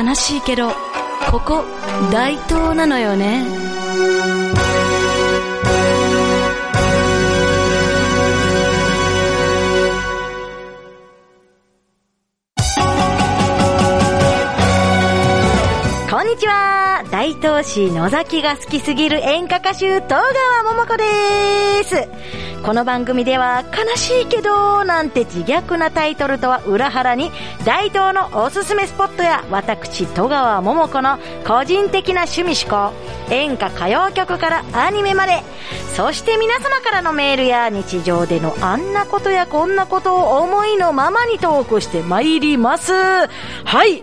[0.00, 0.70] 悲しいけど、
[1.28, 1.64] ここ、
[2.12, 4.47] 大東なのよね。
[17.40, 20.24] 東市野崎が好きすぎる演歌歌手、戸川
[20.74, 21.04] 桃子で
[21.84, 22.08] す。
[22.64, 27.30] この番組では、悲しいけど、なんて自虐なタイトルとは裏腹に、
[27.64, 32.92] 大東のおすすめスポットや、私、戸川桃子の個人的な趣味思考、
[33.30, 35.42] 演歌歌謡曲からアニメまで、
[35.94, 42.92] そして皆様からのメールや日常でのあんなことやこんなことを思いのままにトークして参ります。
[42.92, 43.26] は
[43.86, 44.02] い。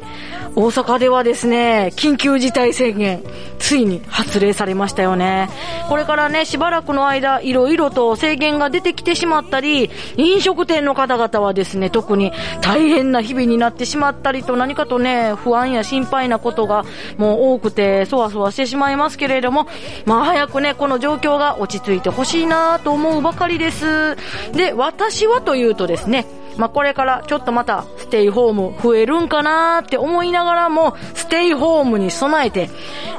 [0.57, 3.21] 大阪ではですね、緊急事態宣言、
[3.59, 5.49] ついに発令されましたよね。
[5.89, 16.85] これからね、しばらくの間、いろいろと制限が出てきてしまったり、飲食店の方々はですね、特に大変な日々になってしまったりと、何かとね、不安や心配なことが
[17.17, 19.67] もう多くて、そわそわしてしまいますけれども、
[20.05, 24.15] まあ早くね、この状況が落ち着いてほしいなと思うばかりです。
[24.53, 26.25] で、私はというとですね、
[26.57, 32.69] まあ、これからちょっとまたステイホーム増えるんかなーって思いながらも、ステイホームに備えて、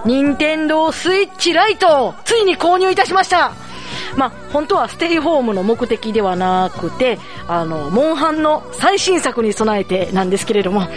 [0.04, 3.52] 任天堂スイッチライトをついに購入いたしました
[4.16, 10.88] まあ、本当はステイホームの目的ではなくて、あの、モンハンの最新作に備えてなんですけれども、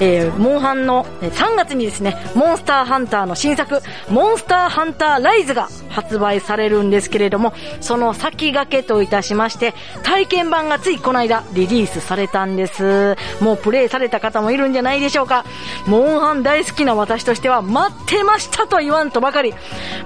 [0.00, 9.72] えー、モンハンの3月にですね、モンスターハンターの新作、モンスターハンターライズが発売されるんですけれども、その先駆けといたしまして、
[10.02, 13.16] 体験版がついこの間リリースされたんです。
[13.40, 15.46] もうプレイされた方もいるんじゃないでしょうか。
[15.86, 19.54] モンハン大好きな私としては待ってましたと言わんとばかり。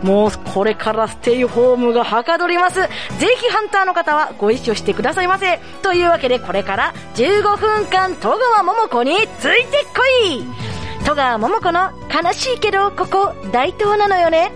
[0.05, 2.88] もうこれからステイホームがはかどります。
[3.19, 5.59] ぜひハンターの方はご一緒してくださいませ。
[5.83, 10.44] というわけでこれから15分間戸川桃子についてこい
[11.05, 14.53] 戸川桃子の悲しいけどここ大東なのよね。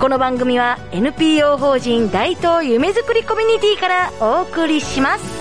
[0.00, 5.40] この番組は NPO 法人大東夢づくりコミュニティからお送りします。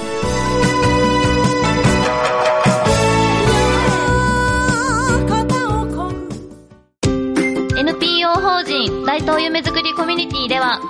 [7.77, 10.81] NPO 法人大東夢づくりコミュニティでは、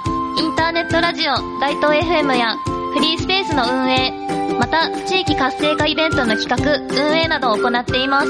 [0.69, 2.55] ターネットラジオ大東 FM や
[2.93, 4.11] フリースペースの運営、
[4.59, 6.77] また地域活性化イベントの企画、
[7.09, 8.27] 運営などを行っています。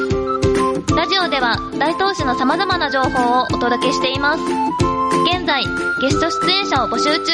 [0.96, 4.44] ラジオでは大東市の様々な情報をお届けしています。
[5.36, 5.66] 現在、
[6.00, 7.34] ゲスト出演者を募集中。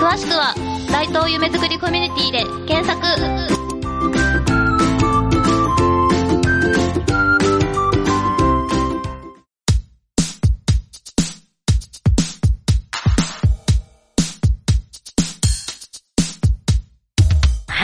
[0.00, 0.54] 詳しくは、
[0.90, 4.33] 大東夢づくりコミュニティで検索。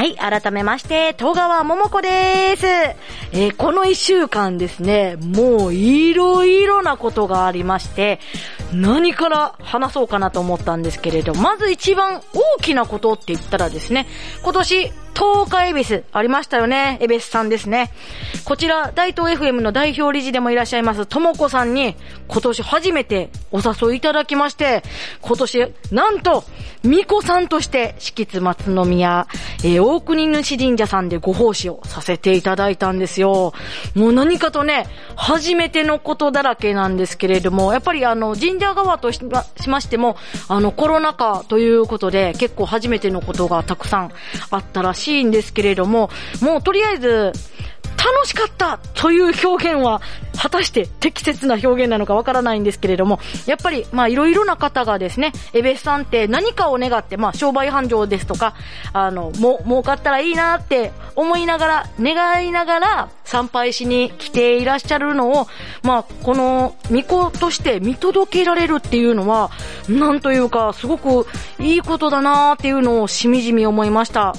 [0.01, 2.67] はい、改めまして、戸川桃子です。
[2.67, 8.19] えーこの一週間ですね、もういろいろなことがありまして、
[8.73, 14.07] 何から話そうかなと思ったんですけれど、まず一番大きなことって言ったらですね、
[14.43, 14.91] 今年、
[15.21, 16.97] 東海恵比寿ありましたよね。
[17.03, 17.93] 恵比寿さんですね。
[18.47, 21.95] こちら、大東 FM の代表理事でもいらっしゃいます、ともこさんに、
[22.27, 24.83] 今年初めてお誘いいただきまして、
[25.21, 26.45] 今年、なんと、
[26.83, 29.27] 巫女さんとして、敷津松宮、
[29.63, 33.53] えー大国主神社さんでご奉仕をさせていただいたんですよ。
[33.95, 34.87] もう何かとね、
[35.17, 39.21] 初めてのことだらけなんですけれども、やっぱりあの、神社側とし
[39.61, 40.17] しましても、
[40.49, 44.13] あの、コロナ禍ということで、結構初めてのことがたくさん
[44.51, 46.11] あったらしいんですけれども、
[46.41, 47.33] もうとりあえず、
[48.01, 50.01] 楽しかったという表現は、
[50.37, 58.55] 果たして適切な表現なのかわからないんですけれども、やっぱり、まあいろいろな方がですね、エベスさんって何かを願って、まあ商売繁盛ですとか、
[58.95, 65.47] あの、も、儲かったらいいなって思いながら、願いながら参拝しに来ていらっしゃるのを、
[65.83, 69.51] まあこの、巫女として見届けられるっていうのは、
[69.91, 71.27] なんというか、すごく
[71.59, 74.35] いいことだなっていうのをしみじみ思いました。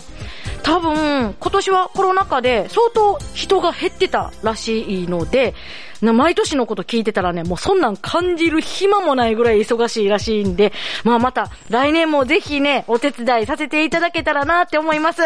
[0.64, 5.54] 多分、今年はコロナ禍で相当人が減ってたらしいので、
[6.02, 10.74] 毎年のこと聞いてたらね、もうそんなん感じる暇もないぐらい忙しいらしいんで、
[11.04, 15.22] まあまた来年もぜひね、お手伝いさせていただけたらなって思います。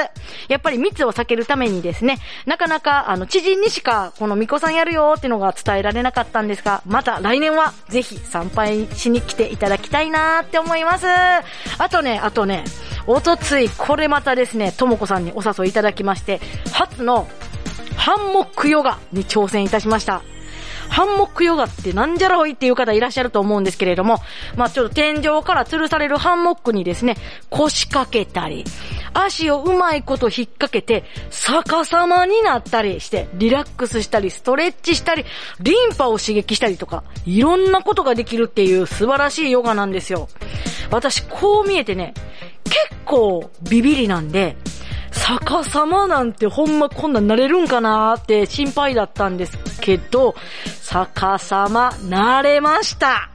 [0.50, 11.06] やっぱり密を避けるためにですね、なかなかあの知人にしかこの巫女さんやるよってのが伝えられなかったんですが、また来年はぜひ参拝しに来ていただきたいなって思います。
[11.08, 12.66] あとね、あとね、
[13.08, 16.42] おとつい、これまたですね、ともこさんにお誘いいただきまして、
[16.74, 17.28] 初の
[17.96, 20.22] ハンモックヨガに挑戦いたしました。
[20.90, 24.20] ハンモックヨガってなんじゃらほいっていう方いらっしゃると思うんですけれども、
[24.56, 27.16] まあちょっと天井から吊るされるハンモックにですね、
[27.50, 28.64] 腰掛けたり、
[29.14, 35.26] 足をうまいこと引っ掛けて、逆さまになったりして、リラックスしたり、ストレッチしたり、
[35.60, 40.28] リンパを刺激したりとか、いろんなことができるっていう素晴らしいヨガなんですよ。
[40.92, 42.14] 私、こう見えてね、
[42.66, 44.58] 結構ビビりなんで、
[45.12, 50.36] 逆さまなんてほんまこんなんなれるんかなーって心配だったんですけど、
[50.84, 53.30] 逆さまなれました。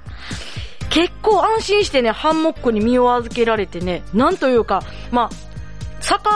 [0.91, 5.31] 結構安心してね、ハンモックに身を預けられてね、なんというか、まあ、
[6.01, 6.31] 逆、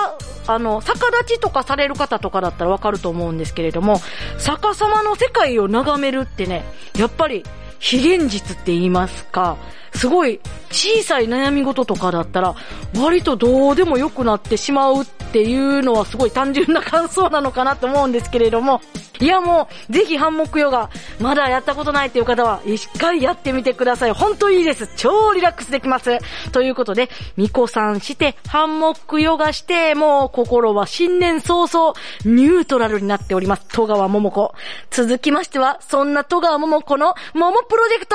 [0.47, 4.01] あの、逆立ちとかされる方とかだったらわかると思うんですけれども、
[4.39, 6.65] 逆さまの世界を眺めるってね、
[6.97, 7.45] やっぱり、
[7.79, 9.57] 非現実って言いますか、
[9.95, 10.41] すごい
[10.71, 12.55] 小さい悩み事とかだったら、
[12.97, 18.81] 割とどうでもよくなってしまうっっていうのはすごい単純な感想なのかなと思うんですけれども、
[19.19, 24.13] いやもう、ぜひハンモックヨガ、まだやったことないっていう方は、一回やってみてください。
[24.13, 24.89] 本当いいです。
[24.95, 26.19] 超リラックスできます。
[26.53, 31.95] ということで、ミコさんして、ハンモックヨガして、もう心は新年早々、
[32.25, 33.67] ニュートラルになっております。
[33.73, 34.55] 戸川桃子。
[34.93, 38.07] 続きましては、そんな戸川桃子の桃プロジェク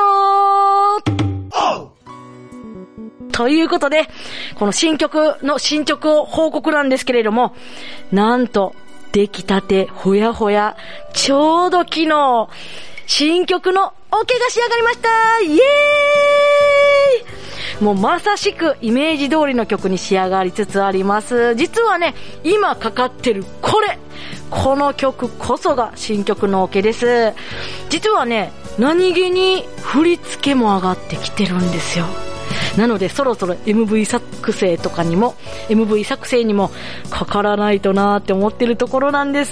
[1.92, 1.99] ト
[3.40, 4.10] ということで、
[4.56, 7.56] この新曲の進捗を報告なんですけれども、
[8.12, 8.76] なんと、
[9.14, 10.76] 出来たて、ほやほや、
[11.14, 12.50] ちょうど昨日、
[13.08, 15.58] 新曲のオケが仕上がりましたイエー
[17.80, 21.56] イもうまさしくイメージ通りの曲に仕上がりつつあります。
[21.56, 23.98] 実はね、今かかってるこれ
[24.50, 27.34] この曲こそが新曲のオケです。
[27.90, 32.29] 実はね、何気に振り付けも上がってきてるんですよ。
[32.78, 35.36] なのでそろそろ MV 作成とかにも、
[35.70, 36.72] MV 作成にも
[37.10, 39.52] かからないとなーって思ってるところなんです。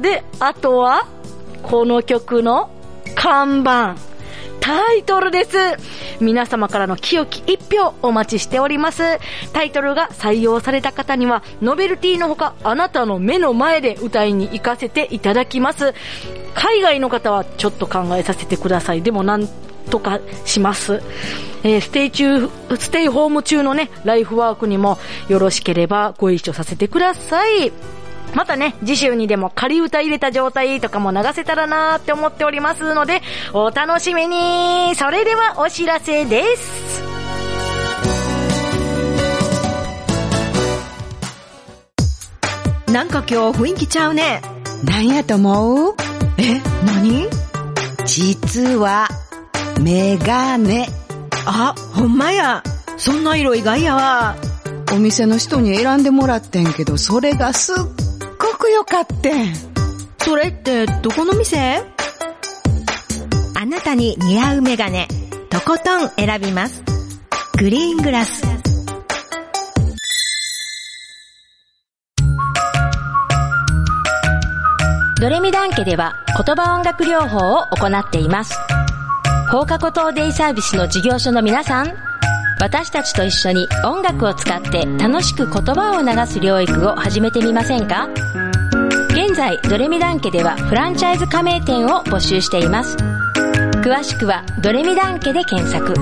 [0.00, 1.06] で、あとは、
[1.62, 2.70] この曲の
[3.14, 3.96] 看板。
[4.60, 5.58] タイトルです。
[6.20, 9.02] 皆様からの清き一票お待ちしております。
[9.52, 15.92] タイトルが採用された方には、ノベルティのほか、あなたの目の前で歌いに行かせていただきます。
[16.54, 19.02] 海外の方はちょっと考えさせてください。
[19.02, 19.46] でもなん
[19.90, 21.02] とかします。
[21.62, 24.98] えー、ステイ中、ステイホーム中のね、ライフワークにも
[25.28, 27.72] よろしければご一緒させてください。
[28.34, 33.22] またね、次週にでも仮歌入れた状態とかも流せたらなーって思っておりますので、
[33.52, 37.02] お楽しみにそれではお知らせです
[42.90, 44.40] なんか今日雰囲気ちゃうね。
[44.84, 45.94] なんやと思う？
[46.38, 47.26] え、何？
[48.04, 49.08] 実は、
[49.80, 50.88] メガネ。
[51.46, 52.62] あ、ほんまや。
[52.96, 54.36] そんな色意外やわ。
[54.92, 57.76] お店の人に選んでもらってんけど、それがすっ
[58.38, 59.54] ごく良かってん。
[60.18, 61.82] それってどこの店？
[63.56, 65.08] あなたに似合うメガネ、
[65.50, 66.82] とことん選びます。
[67.58, 68.42] グリーングラス。
[75.20, 76.12] ドレミダン家では
[76.44, 78.58] 言葉音楽療法を行っています。
[79.54, 81.94] 放課後等デイサービスの事業所の皆さん、
[82.58, 88.08] 私たちと一緒に音楽を使って楽しく言葉を流す療育を始めてみませんか？
[89.10, 92.96] 現在、ドレミダン家ではフランチャイズ加盟店を募集しています。
[92.96, 95.94] 詳しくは、ドレミダン家で検索。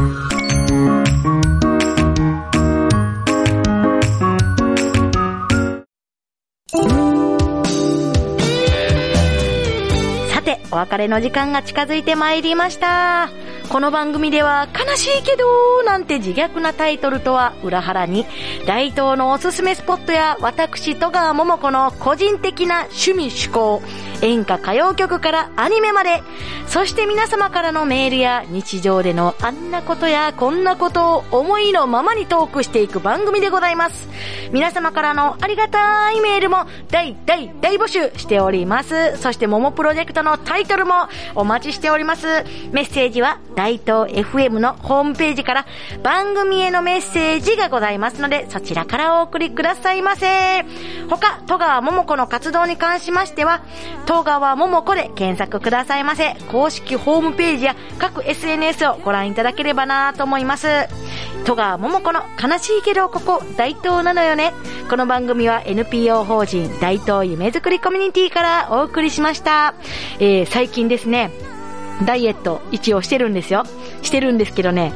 [10.82, 13.30] 別れの時間が近づいてまいりました。
[13.72, 18.26] この番組では悲しいけどなんて自虐なタイトルとは裏腹に
[18.66, 23.80] 大東のおすすめスポットや私戸川桃子の個人的な趣味趣向
[24.20, 26.22] 演歌歌謡曲からアニメまで
[26.66, 34.08] そして皆様からのメールや日常でのあんなことやこんなことを思いのままにトークしていく番組でございます。
[34.52, 39.16] 皆様からのありがたいメールも大大大募集しております。
[39.18, 42.26] そして桃プロジェクトのタイトルもお待ちしております。
[42.70, 45.66] メッセージは大東 FM のホームページから
[46.02, 50.64] 番組へのメッセージがございますので、そちらからお送りくださいませ。
[51.09, 53.62] 他、戸川桃子の活動に関しましては、
[54.07, 56.35] 戸川桃子で検索くださいませ。
[56.50, 60.66] 公式ホームページや各 SNS をご覧いただければなと思います。
[61.45, 64.54] 戸川桃子の悲しいけどここ大東なのよね。
[64.88, 69.75] この番組は NPO 法人大東夢づくりコミュニティからお送りしました。
[70.19, 71.31] えー、最近ですね、
[72.04, 73.64] ダイエット一応してるんですよ。
[74.02, 74.92] してるんですけどね、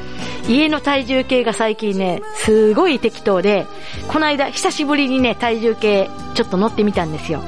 [0.49, 3.67] 家の体重計が最近ね、すごい適当で、
[4.09, 7.43] この間久しぶりにね、体重計ちょっと乗ってみたんですよ。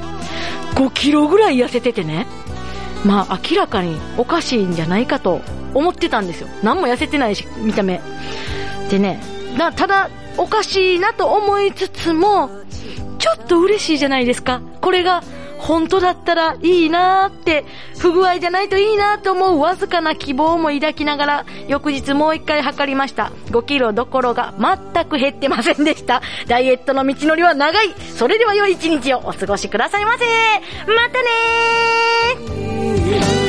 [0.75, 2.27] 5キロぐらい痩せててね、
[3.05, 5.41] まあ明らかにおかしいんじゃないかと
[5.73, 6.47] 思ってたんですよ。
[6.63, 8.01] 何も痩せてないし、見た目。
[8.89, 9.21] でね、
[9.57, 12.49] なただ、おかしいなと思いつつも、
[13.17, 14.61] ちょっと嬉しいじゃないですか。
[14.81, 15.21] これが
[15.59, 17.65] 本当だったらいいなーって、
[17.97, 23.31] 不具合じゃないといいなーと思うわずかな希望も抱きながら、翌日もう一回測りました。
[23.51, 26.21] 5キロどころが全く減ってませんでした。
[26.47, 27.93] ダイエットの道のりは長い。
[28.15, 30.25] それでは良い一日をお過ごしくださいませ。
[30.87, 33.48] またねー